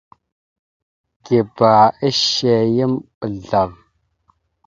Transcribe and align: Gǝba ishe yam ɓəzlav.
Gǝba 1.25 1.73
ishe 2.07 2.53
yam 2.75 2.93
ɓəzlav. 3.19 3.71